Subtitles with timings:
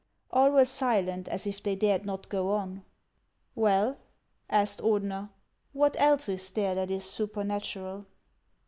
[0.31, 2.83] All were silent, as if they dared not go on."
[3.55, 3.99] Well,"
[4.49, 5.29] asked Ordener,"
[5.73, 8.07] what else is there that is supernatural